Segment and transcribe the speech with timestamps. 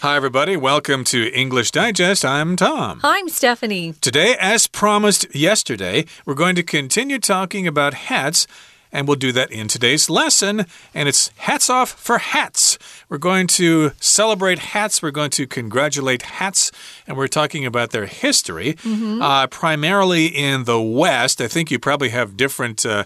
[0.00, 0.56] Hi, everybody.
[0.56, 2.24] Welcome to English Digest.
[2.24, 3.00] I'm Tom.
[3.02, 3.94] I'm Stephanie.
[4.00, 8.46] Today, as promised yesterday, we're going to continue talking about hats.
[8.92, 10.66] And we'll do that in today's lesson.
[10.94, 12.78] And it's hats off for hats.
[13.08, 15.02] We're going to celebrate hats.
[15.02, 16.72] We're going to congratulate hats.
[17.06, 19.22] And we're talking about their history, Mm -hmm.
[19.22, 21.40] uh, primarily in the West.
[21.40, 22.84] I think you probably have different.
[22.84, 23.02] Uh,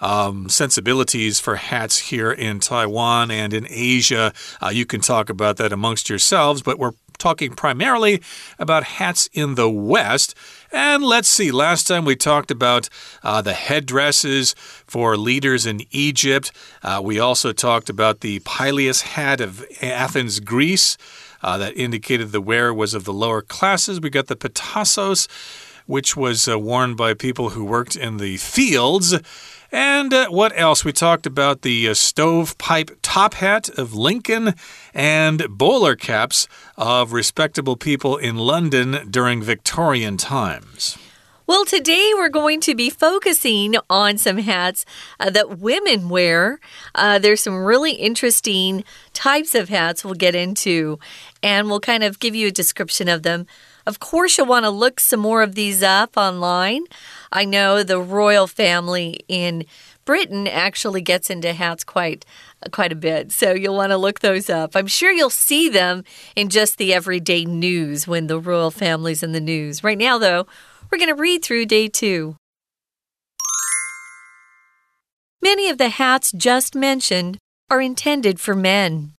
[0.00, 4.32] um, sensibilities for hats here in Taiwan and in Asia.
[4.62, 8.22] Uh, you can talk about that amongst yourselves, but we're talking primarily
[8.58, 10.34] about hats in the West.
[10.72, 12.88] And let's see, last time we talked about
[13.22, 14.54] uh, the headdresses
[14.86, 16.52] for leaders in Egypt.
[16.82, 20.96] Uh, we also talked about the pileus hat of Athens, Greece,
[21.42, 24.00] uh, that indicated the wearer was of the lower classes.
[24.00, 25.28] We got the petasos,
[25.86, 29.14] which was uh, worn by people who worked in the fields.
[29.72, 30.84] And uh, what else?
[30.84, 34.54] We talked about the uh, stovepipe top hat of Lincoln
[34.94, 40.96] and bowler caps of respectable people in London during Victorian times.
[41.48, 44.84] Well, today we're going to be focusing on some hats
[45.20, 46.58] uh, that women wear.
[46.92, 50.98] Uh, there's some really interesting types of hats we'll get into,
[51.44, 53.46] and we'll kind of give you a description of them.
[53.86, 56.84] Of course, you'll want to look some more of these up online.
[57.30, 59.64] I know the royal family in
[60.04, 62.24] Britain actually gets into hats quite
[62.72, 63.32] quite a bit.
[63.32, 64.74] So you'll want to look those up.
[64.74, 69.32] I'm sure you'll see them in just the everyday news when the royal family's in
[69.32, 69.84] the news.
[69.84, 70.46] Right now though,
[70.90, 72.36] we're going to read through day 2.
[75.42, 77.38] Many of the hats just mentioned
[77.70, 79.12] are intended for men.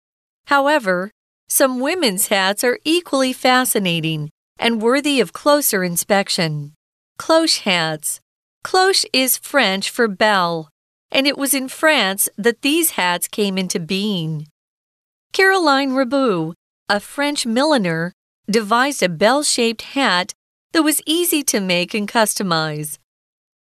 [0.46, 1.10] However,
[1.48, 6.72] some women's hats are equally fascinating and worthy of closer inspection.
[7.18, 8.20] Cloche hats.
[8.62, 10.68] Cloche is French for bell,
[11.10, 14.46] and it was in France that these hats came into being.
[15.32, 16.54] Caroline Reboux,
[16.88, 18.12] a French milliner,
[18.50, 20.32] devised a bell shaped hat
[20.72, 22.98] that was easy to make and customize.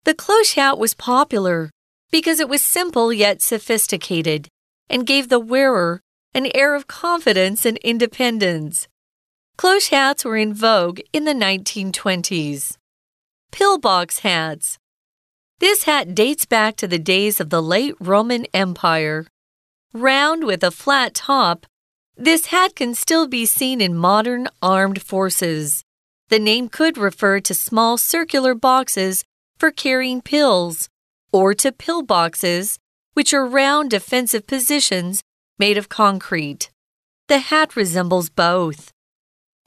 [0.04, 1.70] The cloche hat was popular
[2.10, 4.48] because it was simple yet sophisticated
[4.88, 6.00] and gave the wearer
[6.34, 8.88] an air of confidence and independence.
[9.62, 12.78] Cloche hats were in vogue in the 1920s.
[13.52, 14.76] Pillbox hats.
[15.60, 19.24] This hat dates back to the days of the late Roman Empire.
[19.94, 21.64] Round with a flat top,
[22.16, 25.84] this hat can still be seen in modern armed forces.
[26.28, 29.22] The name could refer to small circular boxes
[29.58, 30.88] for carrying pills,
[31.32, 32.78] or to pillboxes,
[33.12, 35.22] which are round defensive positions
[35.56, 36.68] made of concrete.
[37.28, 38.90] The hat resembles both.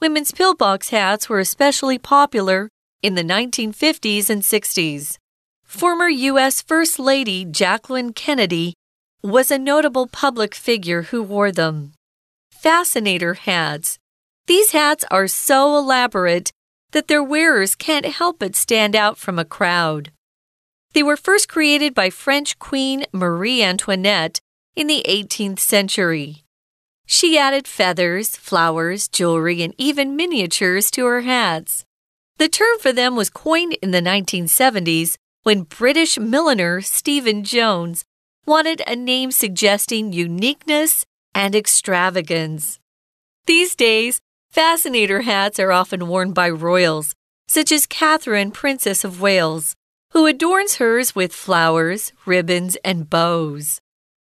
[0.02, 2.70] Women's pillbox hats were especially popular
[3.02, 5.18] in the 1950s and 60s.
[5.64, 6.62] Former U.S.
[6.62, 8.74] First Lady Jacqueline Kennedy
[9.24, 11.94] was a notable public figure who wore them.
[12.52, 13.98] Fascinator hats.
[14.48, 16.52] These hats are so elaborate
[16.92, 20.12] that their wearers can't help but stand out from a crowd.
[20.94, 24.40] They were first created by French Queen Marie Antoinette
[24.76, 26.45] in the 18th century.
[27.06, 31.86] She added feathers, flowers, jewelry, and even miniatures to her hats.
[32.38, 38.04] The term for them was coined in the 1970s when British milliner Stephen Jones
[38.46, 42.80] wanted a name suggesting uniqueness and extravagance.
[43.46, 47.14] These days, fascinator hats are often worn by royals,
[47.48, 49.76] such as Catherine, Princess of Wales,
[50.12, 53.80] who adorns hers with flowers, ribbons, and bows.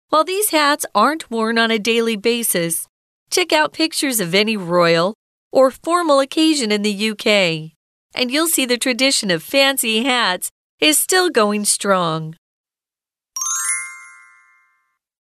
[0.10, 2.88] While these hats aren't worn on a daily basis,
[3.30, 5.16] check out pictures of any royal
[5.52, 7.76] or formal occasion in the UK,
[8.16, 12.36] and you'll see the tradition of fancy hats is still going strong.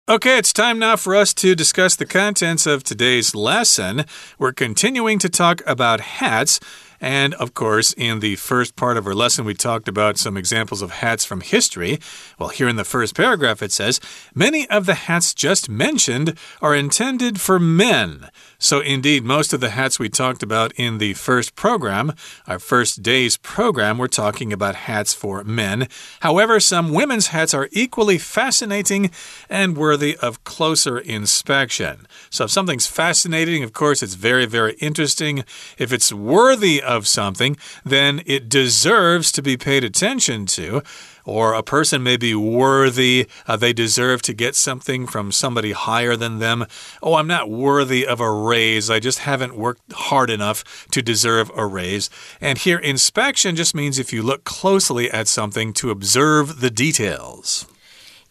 [0.09, 4.03] Okay, it's time now for us to discuss the contents of today's lesson.
[4.37, 6.59] We're continuing to talk about hats.
[7.03, 10.81] And of course, in the first part of our lesson, we talked about some examples
[10.81, 11.99] of hats from history.
[12.39, 13.99] Well, here in the first paragraph, it says
[14.33, 18.29] Many of the hats just mentioned are intended for men.
[18.63, 22.13] So, indeed, most of the hats we talked about in the first program,
[22.47, 25.89] our first day's program, we're talking about hats for men.
[26.21, 29.11] However, some women's hats are equally fascinating
[29.49, 32.07] and worthy of closer inspection.
[32.29, 35.43] So, if something's fascinating, of course, it's very, very interesting.
[35.77, 40.81] If it's worthy of something, then it deserves to be paid attention to
[41.25, 46.15] or a person may be worthy, uh, they deserve to get something from somebody higher
[46.15, 46.65] than them.
[47.01, 51.51] Oh, I'm not worthy of a raise, I just haven't worked hard enough to deserve
[51.55, 52.09] a raise.
[52.41, 57.65] And here, inspection just means if you look closely at something to observe the details.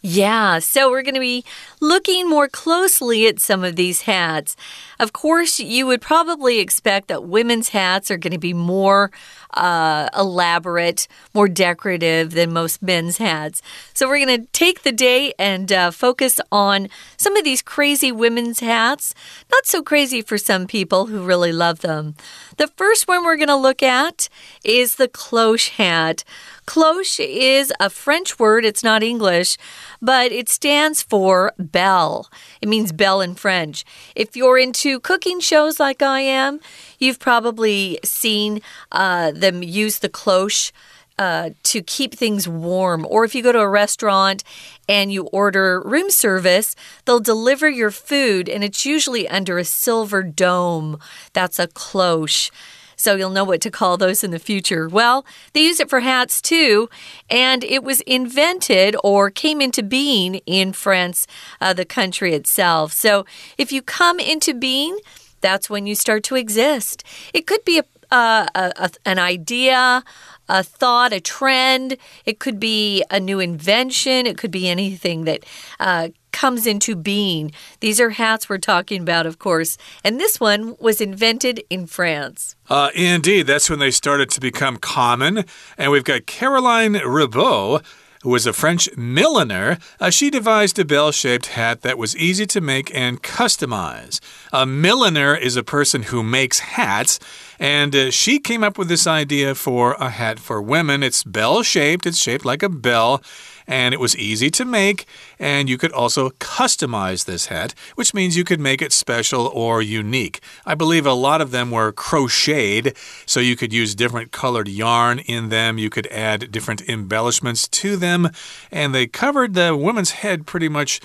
[0.05, 1.45] Yeah, so we're going to be
[1.79, 4.57] looking more closely at some of these hats.
[4.99, 9.11] Of course, you would probably expect that women's hats are going to be more
[9.53, 13.61] uh, elaborate, more decorative than most men's hats.
[13.93, 18.11] So, we're going to take the day and uh, focus on some of these crazy
[18.11, 19.15] women's hats.
[19.49, 22.15] Not so crazy for some people who really love them.
[22.57, 24.27] The first one we're going to look at
[24.65, 26.25] is the cloche hat.
[26.65, 29.57] Cloche is a French word, it's not English,
[30.01, 32.29] but it stands for bell.
[32.61, 33.83] It means bell in French.
[34.15, 36.59] If you're into cooking shows like I am,
[36.99, 38.61] you've probably seen
[38.91, 40.71] uh, them use the cloche.
[41.19, 43.05] Uh, to keep things warm.
[43.07, 44.43] Or if you go to a restaurant
[44.89, 46.75] and you order room service,
[47.05, 50.97] they'll deliver your food and it's usually under a silver dome.
[51.33, 52.49] That's a cloche
[52.95, 54.87] so you'll know what to call those in the future.
[54.87, 56.89] Well, they use it for hats too,
[57.29, 61.27] and it was invented or came into being in France,
[61.61, 62.93] uh, the country itself.
[62.93, 63.25] So
[63.57, 64.97] if you come into being,
[65.41, 67.03] that's when you start to exist.
[67.33, 70.03] It could be a, uh, a, a an idea,
[70.47, 71.97] a thought, a trend.
[72.25, 74.25] It could be a new invention.
[74.25, 75.43] It could be anything that
[75.79, 77.51] uh, comes into being.
[77.79, 79.77] These are hats we're talking about, of course.
[80.03, 82.57] And this one was invented in France.
[82.69, 85.45] Uh, indeed, that's when they started to become common.
[85.77, 87.81] And we've got Caroline Reboux
[88.23, 92.45] who was a French milliner, uh, she devised a bell shaped hat that was easy
[92.45, 94.21] to make and customize.
[94.53, 97.19] A milliner is a person who makes hats,
[97.59, 101.03] and uh, she came up with this idea for a hat for women.
[101.03, 103.21] It's bell shaped, it's shaped like a bell
[103.67, 105.05] and it was easy to make.
[105.39, 109.81] And you could also customize this hat, which means you could make it special or
[109.81, 110.41] unique.
[110.65, 112.95] I believe a lot of them were crocheted,
[113.25, 115.77] so you could use different colored yarn in them.
[115.77, 118.29] You could add different embellishments to them,
[118.71, 120.99] and they covered the woman's head pretty much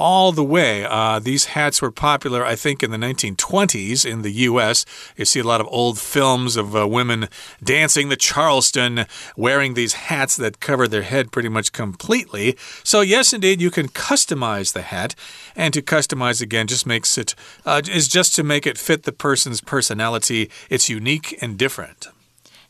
[0.00, 0.82] all the way.
[0.82, 4.86] Uh, these hats were popular, I think, in the 1920s in the U.S.
[5.14, 7.28] You see a lot of old films of uh, women
[7.62, 9.04] dancing the Charleston
[9.36, 12.56] wearing these hats that cover their head pretty much completely.
[12.82, 15.14] So, yes, indeed, you can customize the hat.
[15.54, 17.34] And to customize again just makes it,
[17.66, 20.50] uh, is just to make it fit the person's personality.
[20.70, 22.08] It's unique and different.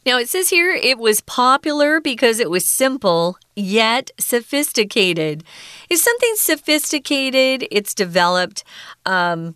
[0.04, 5.44] Now it says here it was popular because it was simple yet sophisticated.
[5.88, 8.64] If something sophisticated, it's developed
[9.06, 9.54] um,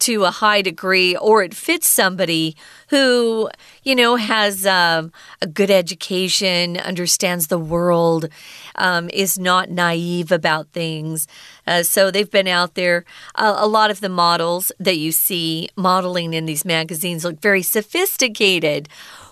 [0.00, 2.56] to a high degree, or it fits somebody
[2.88, 3.48] who,
[3.82, 8.28] you know, has um, a good education, understands the world,
[8.76, 11.26] um, is not naive about things.
[11.66, 13.04] Uh, so they've been out there.
[13.34, 17.62] Uh, a lot of the models that you see modeling in these magazines look very
[17.62, 18.88] sophisticated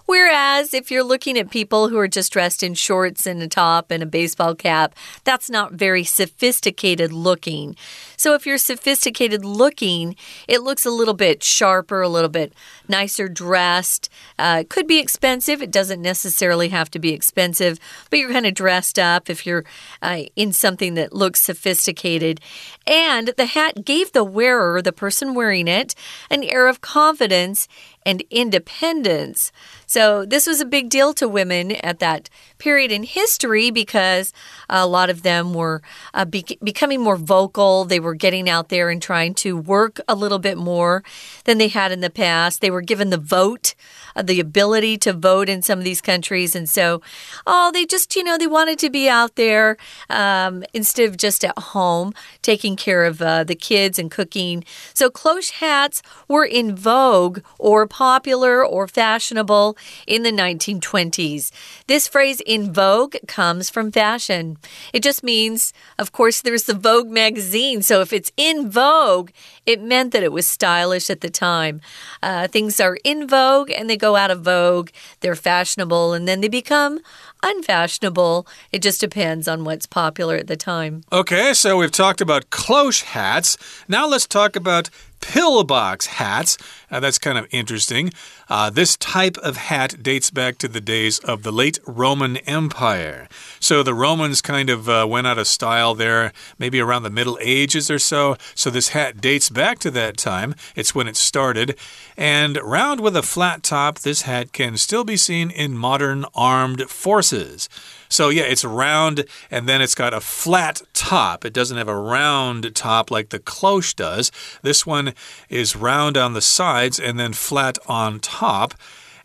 [0.06, 3.90] Whereas if you're looking at people who are just dressed in shorts and a top
[3.90, 7.76] and a baseball cap, that's not very sophisticated looking.
[8.16, 10.16] So if you're sophisticated looking,
[10.48, 12.52] it looks a little bit sharper, a little bit
[12.88, 14.08] nicer dressed.
[14.38, 15.62] Uh, it could be expensive.
[15.62, 17.78] It doesn't necessarily have to be expensive,
[18.10, 19.64] but you're kind of dressed up if you're
[20.02, 22.40] uh, in something that looks sophisticated.
[22.86, 25.94] And the hat gave the wearer, the person wearing it,
[26.30, 27.68] an air of confidence
[28.04, 29.52] and independence.
[29.86, 32.28] So, this was a big deal to women at that
[32.64, 34.32] period in history because
[34.70, 35.82] a lot of them were
[36.14, 37.84] uh, be becoming more vocal.
[37.84, 41.04] They were getting out there and trying to work a little bit more
[41.44, 42.62] than they had in the past.
[42.62, 43.74] They were given the vote,
[44.16, 46.56] uh, the ability to vote in some of these countries.
[46.56, 47.02] And so,
[47.46, 49.76] oh, they just, you know, they wanted to be out there
[50.08, 54.64] um, instead of just at home taking care of uh, the kids and cooking.
[54.94, 61.50] So, cloche hats were in vogue or popular or fashionable in the 1920s.
[61.88, 64.56] This phrase in vogue comes from fashion.
[64.92, 67.82] It just means, of course, there's the Vogue magazine.
[67.82, 69.30] So if it's in vogue,
[69.66, 71.80] it meant that it was stylish at the time.
[72.22, 74.90] Uh, things are in vogue and they go out of vogue.
[75.18, 77.00] They're fashionable and then they become
[77.42, 78.46] unfashionable.
[78.70, 81.02] It just depends on what's popular at the time.
[81.12, 83.58] Okay, so we've talked about cloche hats.
[83.88, 86.58] Now let's talk about pillbox hats.
[86.94, 88.12] Uh, that's kind of interesting.
[88.48, 93.28] Uh, this type of hat dates back to the days of the late Roman Empire.
[93.58, 97.36] So the Romans kind of uh, went out of style there, maybe around the Middle
[97.40, 98.36] Ages or so.
[98.54, 100.54] So this hat dates back to that time.
[100.76, 101.76] It's when it started.
[102.16, 106.82] And round with a flat top, this hat can still be seen in modern armed
[106.82, 107.68] forces.
[108.08, 111.44] So, yeah, it's round and then it's got a flat top.
[111.44, 114.30] It doesn't have a round top like the cloche does.
[114.62, 115.14] This one
[115.48, 116.40] is round on the
[116.84, 118.74] sides and then flat on top.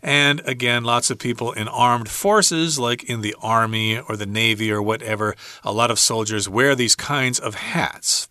[0.02, 4.72] And again, lots of people in armed forces, like in the army or the navy
[4.72, 8.28] or whatever, a lot of soldiers wear these kinds of hats.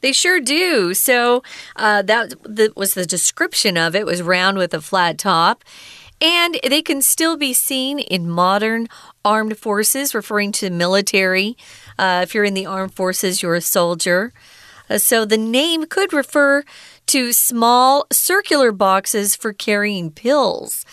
[0.00, 0.94] They sure do.
[0.94, 1.42] So
[1.76, 4.00] uh, that was the description of it.
[4.00, 5.62] it was round with a flat top.
[6.22, 8.88] And they can still be seen in modern
[9.24, 11.56] armed forces, referring to military.
[11.98, 14.32] Uh, if you're in the armed forces, you're a soldier.
[14.90, 16.64] Uh, so the name could refer
[17.10, 20.84] to small circular boxes for carrying pills.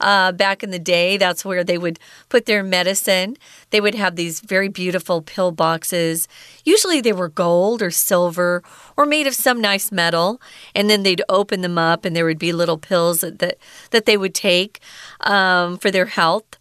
[0.00, 1.98] Uh, back in the day, that's where they would
[2.30, 3.36] put their medicine.
[3.70, 6.28] They would have these very beautiful pill boxes.
[6.64, 8.62] Usually they were gold or silver
[8.96, 10.40] or made of some nice metal.
[10.74, 13.58] And then they'd open them up and there would be little pills that, that,
[13.90, 14.80] that they would take
[15.20, 16.58] um, for their health.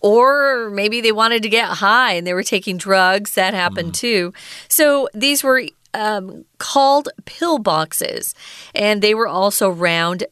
[0.00, 3.34] Or maybe they wanted to get high and they were taking drugs.
[3.34, 3.98] That happened mm.
[3.98, 4.32] too.
[4.68, 5.62] So these were
[5.94, 8.34] um, called pillboxes,
[8.74, 10.24] and they were also round.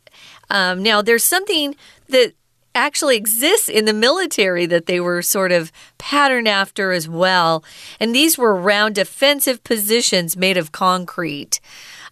[0.50, 1.74] Um, now, there's something
[2.08, 2.34] that
[2.76, 7.64] actually exists in the military that they were sort of patterned after as well.
[7.98, 11.58] And these were round defensive positions made of concrete.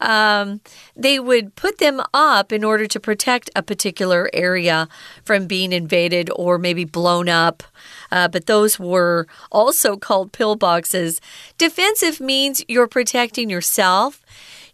[0.04, 0.60] Um,
[0.94, 4.86] they would put them up in order to protect a particular area
[5.24, 7.62] from being invaded or maybe blown up.
[8.12, 11.20] Uh, but those were also called pillboxes.
[11.56, 14.22] Defensive means you're protecting yourself.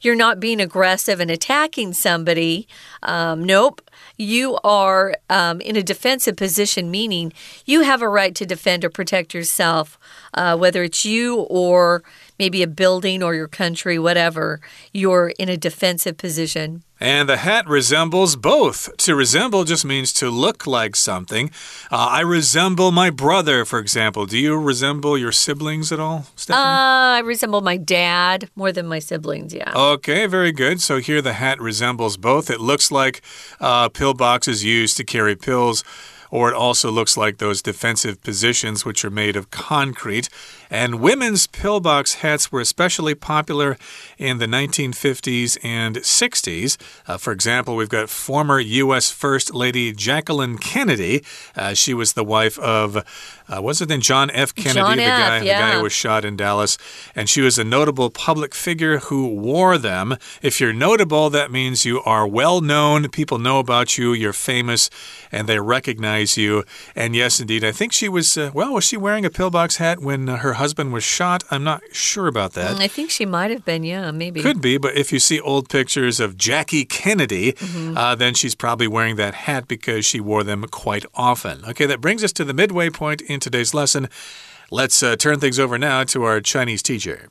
[0.01, 2.67] You're not being aggressive and attacking somebody.
[3.03, 3.81] Um, nope
[4.21, 7.33] you are um, in a defensive position, meaning
[7.65, 9.99] you have a right to defend or protect yourself,
[10.35, 12.03] uh, whether it's you or
[12.41, 14.61] maybe a building or your country, whatever,
[14.95, 16.83] you're in a defensive position.
[16.99, 18.97] And the hat resembles both.
[19.05, 21.51] To resemble just means to look like something.
[21.93, 24.25] Uh, I resemble my brother, for example.
[24.25, 26.65] Do you resemble your siblings at all, Stephanie?
[26.65, 29.73] Uh, I resemble my dad more than my siblings, yeah.
[29.77, 30.81] Okay, very good.
[30.81, 32.49] So here the hat resembles both.
[32.49, 33.21] It looks like
[33.61, 35.85] uh, pillboxes used to carry pills
[36.31, 40.29] or it also looks like those defensive positions, which are made of concrete.
[40.71, 43.77] And women's pillbox hats were especially popular
[44.19, 46.77] in the 1950s and 60s.
[47.09, 49.11] Uh, for example, we've got former U.S.
[49.11, 51.25] First Lady Jacqueline Kennedy.
[51.57, 52.97] Uh, she was the wife of,
[53.49, 54.55] uh, was it then John F.
[54.55, 55.59] Kennedy, John the, F, guy, yeah.
[55.59, 56.79] the guy who was shot in Dallas?
[57.17, 60.17] And she was a notable public figure who wore them.
[60.41, 63.09] If you're notable, that means you are well known.
[63.09, 64.89] People know about you, you're famous,
[65.33, 66.65] and they recognize you.
[66.95, 69.99] And yes, indeed, I think she was, uh, well, was she wearing a pillbox hat
[69.99, 71.43] when uh, her husband was shot.
[71.51, 72.77] I'm not sure about that.
[72.77, 74.43] Mm, I think she might have been, yeah, maybe.
[74.43, 77.97] Could be, but if you see old pictures of Jackie Kennedy, mm -hmm.
[77.97, 81.65] uh, then she's probably wearing that hat because she wore them quite often.
[81.71, 84.09] Okay, that brings us to the midway point in today's lesson.
[84.71, 87.29] Let's uh, turn things over now to our Chinese teacher.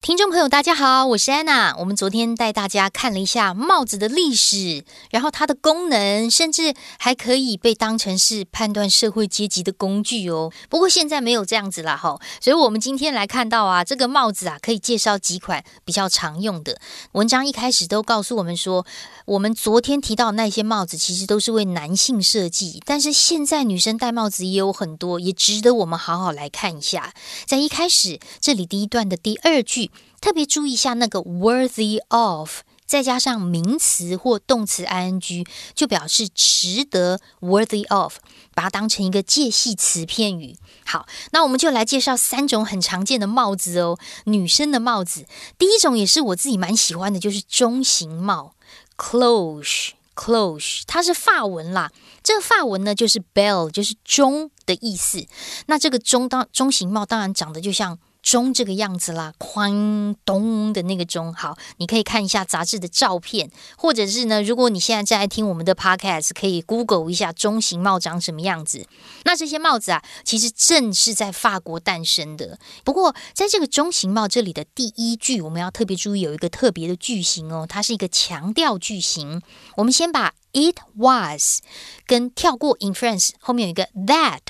[0.00, 1.74] 听众朋友，大家好，我是安娜。
[1.76, 10.50] 我们昨天带大家看了一下帽子的历史，然后它的功能，甚至还可以被当成是判断社会阶级的工具哦。
[10.70, 16.80] 不过现在没有这样子了哈，所以我们今天来看到啊，这个帽子啊，可以介绍几款比较常用的。
[17.12, 18.86] 文章一开始都告诉我们说，
[19.26, 27.12] 我们昨天提到那些帽子其实都是为男性设计，但是现在女生戴帽子也有很多，也值得我们好好来看一下。
[27.44, 29.87] 在一开始这里第一段的第二句。
[30.20, 38.16] 特别注意一下那个 worthy of，再加上名词或动词 ing，就表示值得 worthy of，
[38.52, 40.56] 把它当成一个介系词片语。
[40.84, 45.26] 好，那我们就来介绍三种很常见的帽子哦，女生的帽子。
[45.56, 48.54] 第一种也是我自己蛮喜欢的，就是中型帽
[48.96, 51.92] cloche cloche，它是法文啦。
[52.24, 55.24] 这个法文呢就是 bell，就是钟的意思。
[55.66, 57.98] 那这个钟当中型帽当然长得就像。
[58.28, 61.32] 钟这个样子啦，哐咚的那个钟。
[61.32, 68.86] 好，你可以看一下杂志的照片，或者是呢，如果你现在正在听我们的 podcast，可以 Google 一下中型帽长什么样子。
[69.24, 72.58] 那这些帽子啊，其实正是在法国诞生的。
[72.84, 79.40] 不过，在这个中型帽这里的第一句，我们要特别注意有一个特别的句型哦，它是一个强调句型。
[79.76, 81.60] 我们先把 it was
[82.06, 84.40] 跟跳过 in France 后面有一个 that。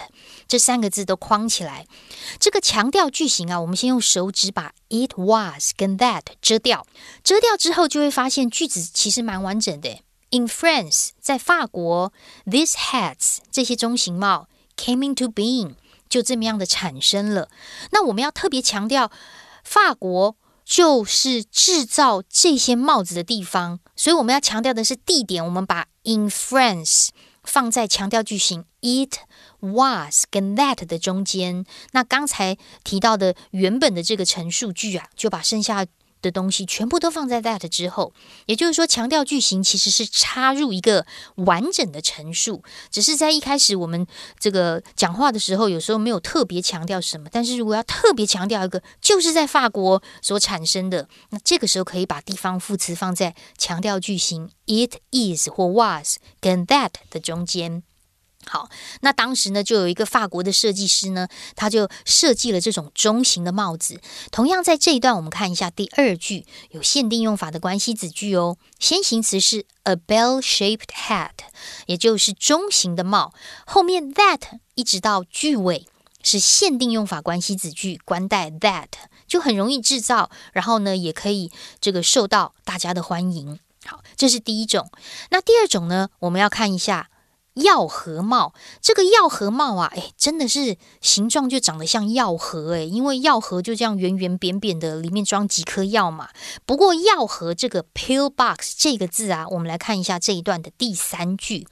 [0.49, 1.87] 这三个字都框起来，
[2.41, 6.87] 这个强调句型啊，我们先用手指把 it was 跟 that 遮掉，
[7.23, 10.01] 遮掉之后就会发现句子其实蛮完整的。
[10.31, 12.13] In France，在法国
[12.47, 15.75] ，these hats 这些中型帽 came into being
[16.09, 17.49] 就这么样的产生了。
[17.93, 19.11] 那我们要特别强调，
[19.63, 25.45] 法国就是制造这些帽子的地方，所以我们要强调的是地点。
[25.45, 27.09] 我们把 in France
[27.49, 29.17] 放在强调句型 it。
[29.61, 35.85] was 跟 that 的中间，那刚才提到的原本的这个陈述句啊，就把剩下
[36.21, 38.13] 的东西全部都放在 that 之后，
[38.47, 41.07] 也就是说，强调句型其实是插入一个
[41.37, 44.07] 完整的陈述，只是在一开始我们
[44.39, 57.83] 这个讲话的时候，有时候没有特别强调什么，但是如果要特别强调一个，就是在法国所产生的，那这个时候可以把地方副词放在强调句型 it is 或 was 跟 that 的中间。
[58.51, 58.71] 好，
[59.03, 64.01] 那当时呢，就有一个法国的设计师呢，他就设计了这种中型的帽子。
[64.31, 68.57] 同样在这一段，我们看一下第二句有限定用法的关系子句哦。
[68.79, 71.33] 先行词是 a bell-shaped hat，
[71.85, 73.35] 也就是中型的帽。
[73.67, 74.41] 后面 that
[74.75, 75.87] 一直到句尾
[76.23, 78.89] 是限定用法关系子句，关带 that
[79.27, 81.53] 就很容易制造，然后呢，也可以
[81.83, 83.61] 这个受到大家的欢迎。
[83.85, 84.91] 好，这是第一种。
[85.29, 87.11] 那第二种呢，我们要看一下。
[87.63, 96.31] 药盒帽，这个药盒帽啊，哎，真的是形状就长得像药盒哎，因为药盒就这样圆圆扁扁的，里面装几颗药嘛。
[96.67, 101.67] 不过药盒这个 pill box 这个字啊，我们来看一下这一段的第三句，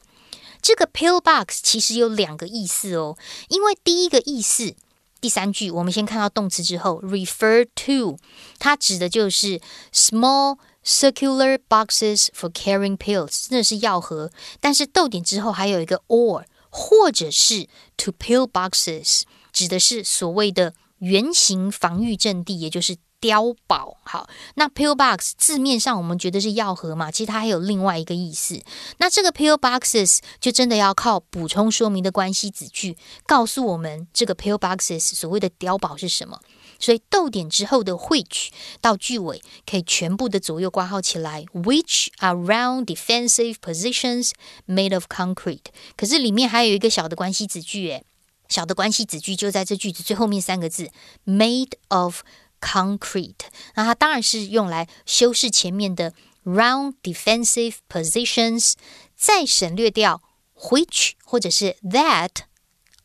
[0.60, 3.16] 这个 pill box 其实有两个意思哦。
[3.48, 4.74] 因为第一个意思，
[5.20, 8.18] 第三句我们先看到动词之后，refer to，
[8.58, 9.60] 它指的就是
[9.92, 10.58] small。
[10.86, 17.66] Circular boxes for carrying pills，真的是药盒，但是逗点之后还有一个 or，或者是
[17.96, 23.96] to pill boxes，指的是所谓的圆形防御阵地，也就是碉堡。
[24.04, 28.62] 好，那 pill box 字面上我们觉得是药盒嘛，其实它还有另外一个意思。
[28.98, 36.40] 那这个 pill boxes 就真的要靠补充说明的关系子句，告诉我们这个 pill boxes 所谓的碉堡是什么。
[36.78, 38.48] 所以逗点之后的 which
[38.80, 44.32] 到句尾可以全部的左右挂号起来，which are round defensive positions
[44.66, 45.66] made of concrete。
[45.96, 48.04] 可是里面还有一个小的关系子句，诶，
[48.48, 50.90] 小的关系子句就在这句子最后面三个字
[51.24, 52.22] made of
[52.60, 53.46] concrete。
[53.74, 56.12] 那它当然是用来修饰前面的
[56.44, 58.74] round defensive positions，
[59.16, 60.22] 再省略掉
[60.70, 62.45] which 或者是 that。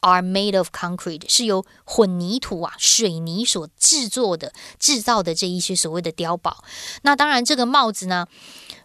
[0.00, 6.62] Are made of concrete 是由混凝土啊、水泥所制作的、制造的这一些所谓的碉堡。
[7.02, 8.28] 那当然，这个帽子呢，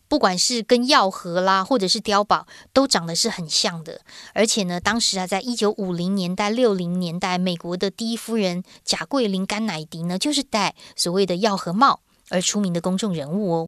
[0.08, 4.01] 不管是跟药盒啦，或者是碉堡，都长得是很像的。
[4.34, 13.68] 而且呢，当时啊，在一九五零年代、六零年代，美国的第一夫人贾桂林甘乃迪呢，就是戴所谓的药盒帽而出名的公众人物哦。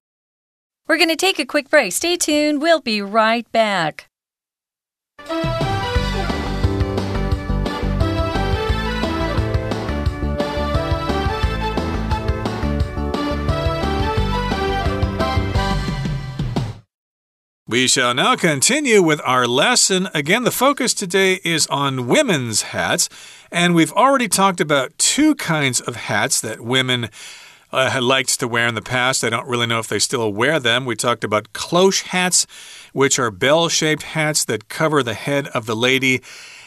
[0.88, 1.92] We're going to take a quick break.
[1.92, 2.60] Stay tuned.
[2.60, 4.06] We'll be right back.
[17.71, 20.09] We shall now continue with our lesson.
[20.15, 23.11] Again, the focus today is on women's hats,
[23.53, 27.11] and we've already talked about two kinds of hats that women
[27.71, 29.23] uh, liked to wear in the past.
[29.23, 30.87] I don't really know if they still wear them.
[30.87, 32.47] We talked about cloche hats,
[32.95, 36.23] which are bell shaped hats that cover the head of the lady.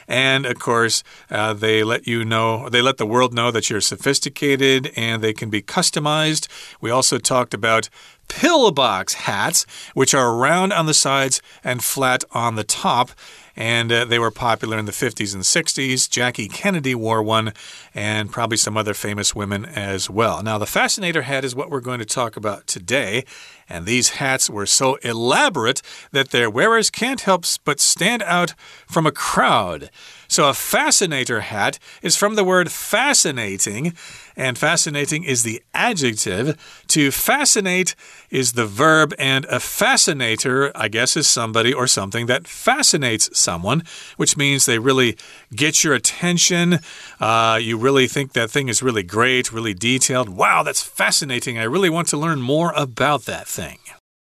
[0.07, 3.81] And of course, uh, they let you know, they let the world know that you're
[3.81, 6.47] sophisticated and they can be customized.
[6.79, 7.89] We also talked about
[8.31, 13.11] pillbox hats, which are round on the sides and flat on the top.
[13.55, 16.09] And uh, they were popular in the 50s and 60s.
[16.09, 17.53] Jackie Kennedy wore one,
[17.93, 20.41] and probably some other famous women as well.
[20.41, 23.25] Now, the Fascinator hat is what we're going to talk about today.
[23.71, 25.81] And these hats were so elaborate
[26.11, 28.53] that their wearers can't help but stand out
[28.85, 29.89] from a crowd.
[30.27, 33.93] So, a fascinator hat is from the word fascinating,
[34.35, 36.57] and fascinating is the adjective.
[36.87, 37.95] To fascinate
[38.29, 43.83] is the verb, and a fascinator, I guess, is somebody or something that fascinates someone,
[44.17, 45.17] which means they really
[45.55, 46.79] get your attention.
[47.19, 50.29] Uh, you really think that thing is really great, really detailed.
[50.29, 51.57] Wow, that's fascinating.
[51.57, 53.79] I really want to learn more about that thing.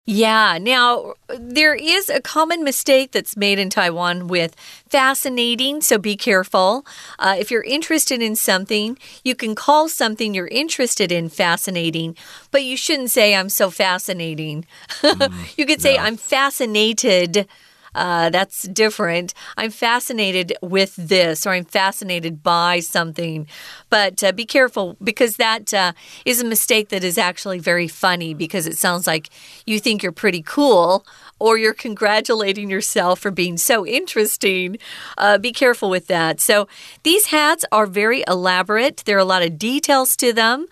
[0.06, 0.58] Yeah.
[0.60, 4.56] Now, there is a common mistake that's made in Taiwan with
[4.90, 6.86] fascinating, so be careful.
[7.20, 12.18] Uh, if you're interested in something, you can call something you're interested in fascinating,
[12.50, 14.66] but you shouldn't say, I'm so fascinating.
[15.02, 16.04] Mm, you could say, no.
[16.04, 17.48] I'm fascinated
[17.93, 19.34] uh, that's different.
[19.58, 23.47] I'm fascinated with this, or I'm fascinated by something.
[23.89, 25.93] But uh, be careful because that uh,
[26.25, 29.30] is a mistake that is actually very funny because it sounds like
[29.65, 31.06] you think you're pretty cool
[31.39, 34.77] or you're congratulating yourself for being so interesting.
[35.17, 36.39] Uh, be careful with that.
[36.39, 36.67] So,
[37.04, 40.67] these hats are very elaborate, there are a lot of details to them,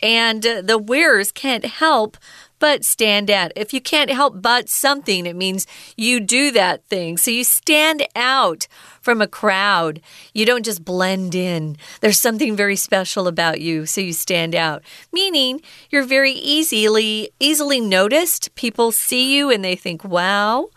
[0.00, 2.16] and uh, the wearers can't help
[2.62, 3.50] but stand out.
[3.56, 7.16] If you can't help but something, it means you do that thing.
[7.16, 8.68] So you stand out
[9.00, 10.00] from a crowd.
[10.32, 11.76] You don't just blend in.
[12.00, 14.84] There's something very special about you, so you stand out.
[15.12, 18.54] Meaning you're very easily easily noticed.
[18.54, 20.68] People see you and they think, "Wow."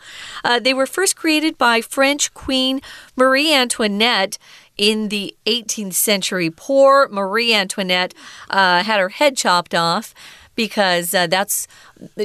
[0.44, 2.82] Uh, they were first created by French Queen
[3.16, 4.40] Marie Antoinette
[4.76, 6.50] in the 18th century.
[6.50, 8.14] Poor Marie Antoinette
[8.50, 10.14] uh, had her head chopped off
[10.56, 11.68] because uh, that's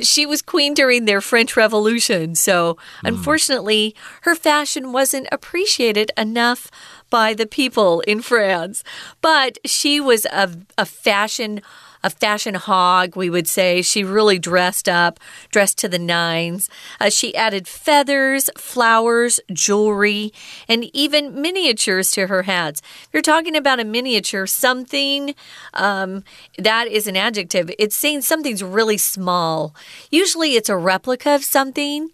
[0.02, 2.34] she was queen during their French Revolution.
[2.34, 3.08] So, mm.
[3.08, 6.70] unfortunately, her fashion wasn't appreciated enough
[7.10, 8.82] by the people in France.
[9.20, 11.60] But she was a, a fashion
[12.02, 13.82] a fashion hog, we would say.
[13.82, 16.68] She really dressed up, dressed to the nines.
[17.00, 20.32] Uh, she added feathers, flowers, jewelry,
[20.68, 22.80] and even miniatures to her hats.
[23.04, 25.34] If you're talking about a miniature, something
[25.74, 26.24] um,
[26.58, 27.70] that is an adjective.
[27.78, 29.74] It's saying something's really small.
[30.10, 32.10] Usually it's a replica of something.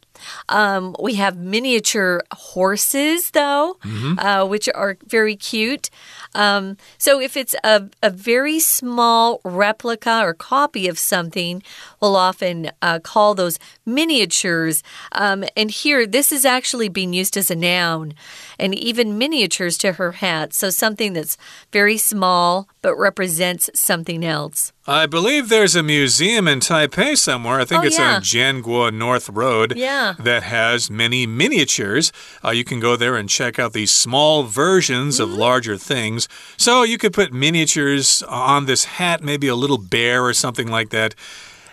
[0.48, 4.14] Um, we have miniature horses, though, mm -hmm.
[4.18, 5.90] uh, which are very cute.
[6.34, 11.62] Um, so if it's a, a very small replica or copy of something,
[12.00, 14.82] we'll often uh, call those miniatures.
[15.12, 18.14] Um, and here, this is actually being used as a noun
[18.58, 20.52] and even miniatures to her hat.
[20.52, 21.36] So something that's
[21.72, 24.72] very small but represents something else.
[24.86, 27.58] I believe there's a museum in Taipei somewhere.
[27.58, 28.16] I think oh, it's yeah.
[28.16, 30.14] on Jianguo North Road yeah.
[30.20, 32.12] that has many miniatures.
[32.44, 35.24] Uh, you can go there and check out these small versions mm -hmm.
[35.24, 35.40] of mm-hmm.
[35.40, 36.28] larger things.
[36.56, 40.90] So you could put miniatures on this hat, maybe a little bear or something like
[40.90, 41.14] that.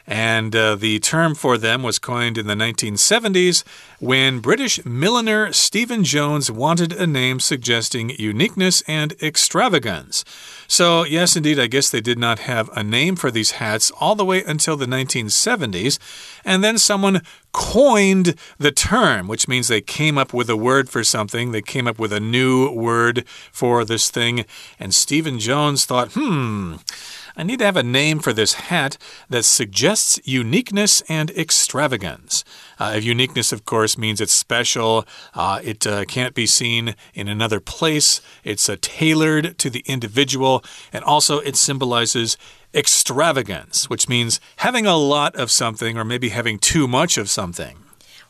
[0.05, 3.63] And uh, the term for them was coined in the 1970s
[3.99, 10.25] when British milliner Stephen Jones wanted a name suggesting uniqueness and extravagance.
[10.67, 14.15] So, yes, indeed, I guess they did not have a name for these hats all
[14.15, 15.99] the way until the 1970s.
[16.43, 17.21] And then someone
[17.53, 21.51] coined the term, which means they came up with a word for something.
[21.51, 24.45] They came up with a new word for this thing.
[24.79, 26.75] And Stephen Jones thought, hmm.
[27.35, 28.97] I need to have a name for this hat
[29.29, 32.43] that suggests uniqueness and extravagance.
[32.79, 35.05] Uh, uniqueness, of course, means it's special.
[35.33, 38.21] Uh, it uh, can't be seen in another place.
[38.43, 40.63] It's uh, tailored to the individual.
[40.91, 42.37] And also, it symbolizes
[42.73, 47.77] extravagance, which means having a lot of something or maybe having too much of something.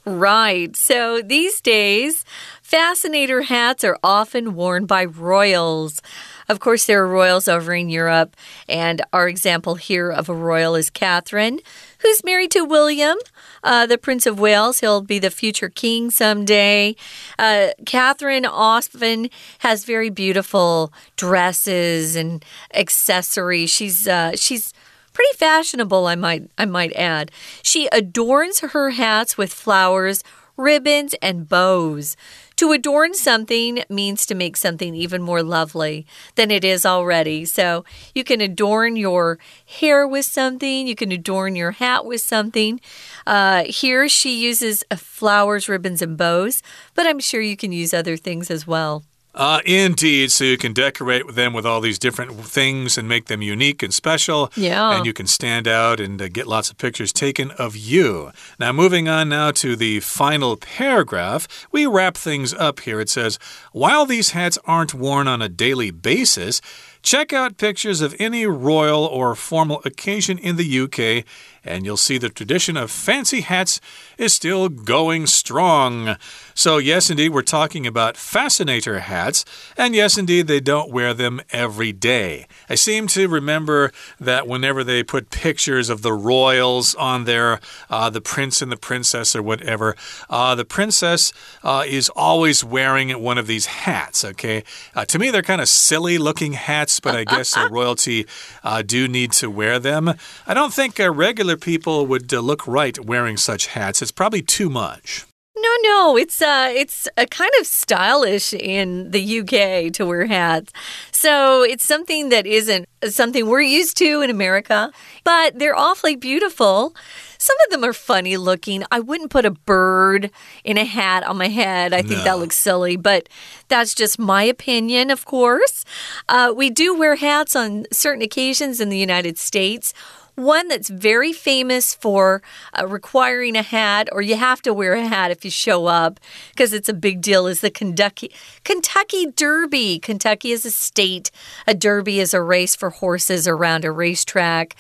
[0.06, 0.76] Right.
[0.76, 2.26] So these days,
[2.62, 6.02] fascinator hats are often worn by royals.
[6.50, 8.36] Of course, there are royals over in Europe,
[8.68, 11.60] and our example here of a royal is Catherine,
[12.00, 13.18] who's married to William,
[13.64, 14.80] uh, the Prince of Wales.
[14.80, 16.96] He'll be the future king someday.
[17.40, 19.30] Uh, Catherine often
[19.60, 23.70] has very beautiful dresses and accessories.
[23.70, 24.74] She's uh, she's
[25.14, 27.32] pretty fashionable, I might I might add.
[27.62, 30.24] She adorns her hats with flowers,
[30.58, 32.18] ribbons, and bows.
[32.64, 37.44] To adorn something means to make something even more lovely than it is already.
[37.44, 37.84] So
[38.16, 42.80] you can adorn your hair with something, you can adorn your hat with something.
[43.28, 46.64] Uh, here she uses flowers, ribbons, and bows,
[46.96, 49.04] but I'm sure you can use other things as well.
[49.36, 50.32] Uh, indeed.
[50.32, 53.94] So you can decorate them with all these different things and make them unique and
[53.94, 54.52] special.
[54.56, 54.96] Yeah.
[54.96, 58.32] And you can stand out and uh, get lots of pictures taken of you.
[58.60, 63.00] Now, moving on now to the final paragraph, we wrap things up here.
[63.00, 63.40] It says,
[63.72, 66.62] While these hats aren't worn on a daily basis,
[67.04, 71.26] Check out pictures of any royal or formal occasion in the UK,
[71.64, 73.80] and you'll see the tradition of fancy hats
[74.18, 76.18] is still going strong.
[76.54, 79.46] So, yes, indeed, we're talking about fascinator hats,
[79.78, 82.48] and yes, indeed, they don't wear them every day.
[82.70, 88.10] I seem to remember that whenever they put pictures of the royals on there, uh,
[88.10, 89.96] the prince and the princess or whatever,
[90.30, 94.64] uh, the princess uh, is always wearing one of these hats, okay?
[94.96, 98.28] Uh, to me, they're kind of silly looking hats, but I guess the royalty
[98.64, 100.14] uh, do need to wear them.
[100.46, 104.02] I don't think uh, regular people would look right wearing such hats.
[104.02, 105.26] It's probably too much.
[105.56, 110.74] No, no, it's uh it's a kind of stylish in the UK to wear hats.
[111.12, 114.92] So, it's something that isn't something we're used to in America,
[115.24, 116.94] but they're awfully beautiful.
[117.38, 118.84] Some of them are funny looking.
[118.90, 120.32] I wouldn't put a bird
[120.64, 121.94] in a hat on my head.
[121.94, 122.24] I think no.
[122.24, 123.28] that looks silly, but
[123.68, 125.84] that's just my opinion, of course.
[126.30, 129.94] Uh, we do wear hats on certain occasions in the United States.
[130.36, 132.42] One that's very famous for
[132.80, 136.20] uh, requiring a hat, or you have to wear a hat if you show up
[136.50, 138.32] because it's a big deal, is the Kentucky
[138.64, 140.00] Kentucky Derby.
[140.00, 141.30] Kentucky is a state.
[141.68, 144.76] A derby is a race for horses around a racetrack.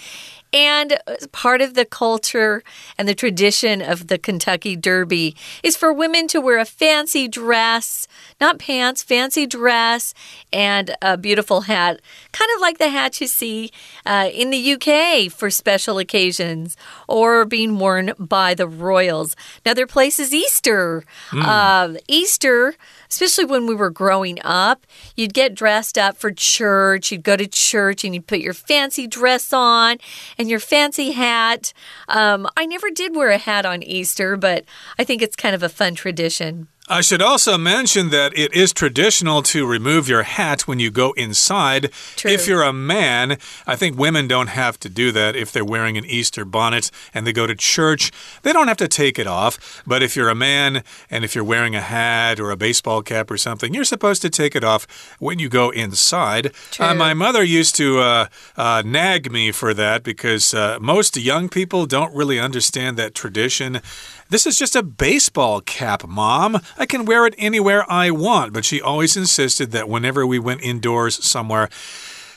[0.54, 1.00] And
[1.32, 2.63] part of the culture
[2.98, 8.08] and the tradition of the Kentucky Derby is for women to wear a fancy dress,
[8.39, 10.13] not pants, fancy dress,
[10.52, 12.00] and a beautiful hat,
[12.32, 13.72] kind of like the hat you see
[14.06, 19.36] uh, in the UK for special occasions or being worn by the royals.
[19.66, 21.04] Another place is Easter.
[21.32, 21.44] Mm.
[21.44, 22.76] Uh, Easter
[23.13, 27.45] especially when we were growing up, you'd get dressed up for church, you'd go to
[27.45, 29.97] church and you'd put your fancy dress on
[30.38, 31.73] and your fancy hat.
[32.08, 34.65] Um, I never did wear a hat on Easter, but
[34.97, 36.67] I think it's kind of a fun tradition.
[36.89, 41.13] I should also mention that it is traditional to remove your hat when you go
[41.13, 41.93] inside.
[42.17, 42.30] True.
[42.30, 45.98] If you're a man, I think women don't have to do that if they're wearing
[45.98, 48.12] an Easter bonnet and they go to church.
[48.41, 49.82] They don't have to take it off.
[49.88, 53.32] But if you're a man and if you're wearing a hat or a baseball cap
[53.32, 54.86] or something, you're supposed to take it off
[55.19, 56.52] when you go inside.
[56.78, 61.48] Uh, my mother used to uh, uh, nag me for that because uh, most young
[61.48, 63.80] people don't really understand that tradition.
[64.30, 66.60] This is just a baseball cap, Mom.
[66.84, 68.52] I can wear it anywhere I want.
[68.52, 71.69] But she always insisted that whenever we went indoors somewhere,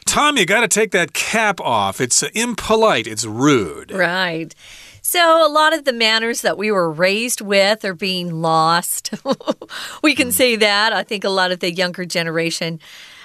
[0.04, 2.00] Tom, you got to take that cap off.
[2.00, 3.90] It's impolite, it's rude.
[3.90, 4.54] Right.
[5.02, 9.14] So, a lot of the manners that we were raised with are being lost.
[10.02, 10.32] we can mm.
[10.32, 10.92] say that.
[10.92, 12.78] I think a lot of the younger generation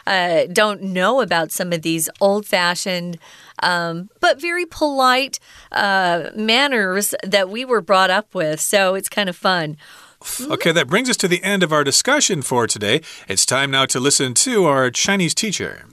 [0.07, 3.19] uh, don't know about some of these old fashioned
[3.61, 5.39] um, but very polite
[5.71, 8.59] uh, manners that we were brought up with.
[8.59, 9.77] So it's kind of fun.
[10.48, 13.02] Okay, that brings us to the end of our discussion for today.
[13.28, 15.84] It's time now to listen to our Chinese teacher.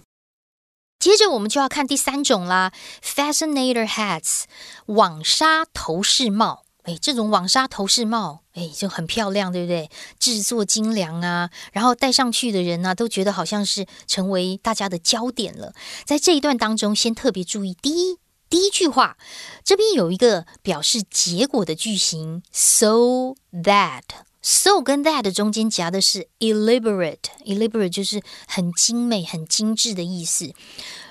[1.00, 2.72] 接着我们就要看第三种啦，
[3.04, 4.44] fascinator hats，
[4.86, 6.64] 网纱头饰帽。
[6.84, 9.90] 哎，这种网纱头饰帽，哎，就很漂亮，对不对？
[10.20, 15.74] 制作精良啊，然后戴上去的人呢，都觉得好像是成为大家的焦点了。
[16.04, 18.18] 在这一段当中，先特别注意第一
[18.51, 19.19] 第一句话，
[19.63, 30.55] 这边有一个表示结果的句型，so that，so 跟 that 中间夹的是 elaborate，elaborate 就是很精美、很精致的意思。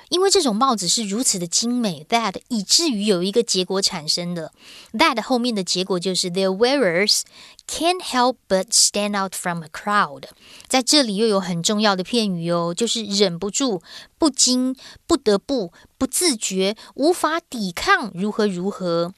[0.10, 4.54] 因为这种帽子是如此的精美，that 以至于有一个结果产生的
[4.93, 7.23] ，that 后面的结果就是 their wearers
[7.67, 10.23] can't help but stand out from a crowd。
[10.67, 13.82] 在这里又有很重要的片语哦，就是忍不住、
[14.17, 14.75] 不禁、
[15.06, 19.13] 不得不、不自觉、无法抵抗，如何如何。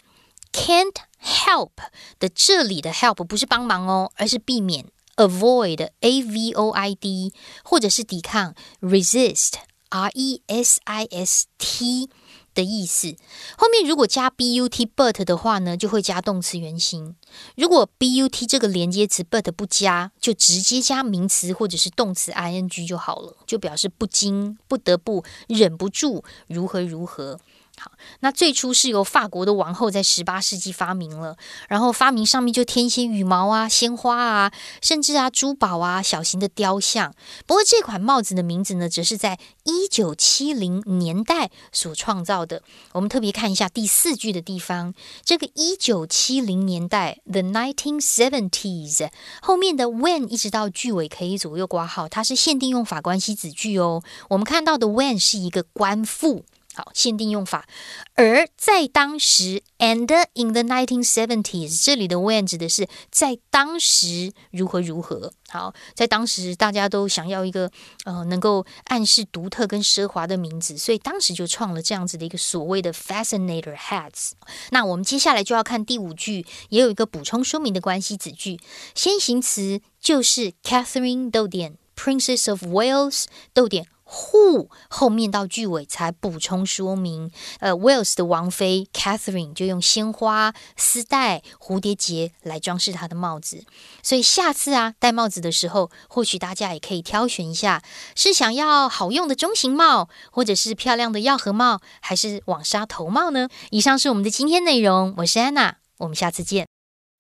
[0.52, 1.72] Can't help
[2.20, 7.32] 的这里的 help 不是帮忙哦，而是避免 avoid a v o i d，
[7.64, 9.54] 或者是抵抗 resist。
[9.92, 12.12] R E S I S T
[12.54, 13.16] 的意思，
[13.58, 17.16] 后面如果加 B U T but 的话呢，就会加动词原形。
[17.56, 27.40] 如果 B U T 这个连接词 but 不加，就直接加名词或者是动词 I N G 就好了，就表示不经、不得不、忍不住、如何如何。
[27.80, 31.38] 好，那最初是由法国的王后在十八世纪发明了，
[31.70, 37.15] 然后发明上面就添一些羽毛啊、鲜花啊，甚至啊珠宝啊、小型的雕像。
[37.48, 42.62] 不过这款帽子的名字呢，则是在一九七零年代所创造的。
[42.92, 49.10] 我们特别看一下第四句的地方，这个一九七零年代 （the nineteen seventies）
[49.42, 54.04] 后面的 when 一直到句尾可以左右挂号，它是限定用法关系子句哦。
[54.30, 56.44] 我们看到的 when 是一个官复。
[56.80, 57.68] 好，限定用法。
[58.15, 65.34] 而在当时，and in the nineteen seventies，这里的 when 指的是在当时如何如何。
[65.50, 67.70] 好，在当时大家都想要一个
[68.06, 74.32] 呃能够暗示独特跟奢华的名字，所以当时就创了这样子的一个所谓的 fascinator hats。
[74.70, 78.58] 那我们接下来就要看第五句，也有一个补充说明的关系子句，
[78.96, 83.88] 先行词就是 Catherine 逗点 Princess of Wales 逗点。
[84.10, 93.63] Who 后面到句尾才补充说明，呃，Wales 的王妃 Catherine 就用鲜花、丝带、蝴蝶结来装饰她的帽子。
[94.02, 97.84] 所以下次啊戴帽子的时候，或许大家也可以挑选一下，
[98.15, 103.50] 是想要好用的中型帽，或者是漂亮的药盒帽，还是网纱头帽呢？
[103.72, 106.69] 以上是我们的今天内容，我是安娜，我们下次见。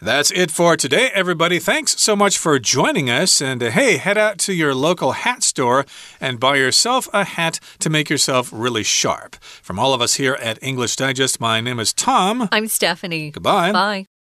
[0.01, 1.59] That's it for today, everybody.
[1.59, 3.41] Thanks so much for joining us.
[3.41, 5.85] And uh, hey, head out to your local hat store
[6.21, 9.35] and buy yourself a hat to make yourself really sharp.
[9.41, 12.47] From all of us here at English Digest, my name is Tom.
[12.49, 13.31] I'm Stephanie.
[13.31, 13.73] Goodbye.
[13.73, 14.05] Bye.